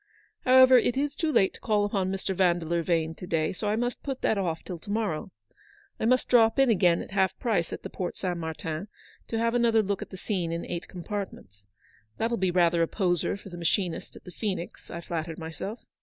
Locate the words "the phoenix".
14.23-14.89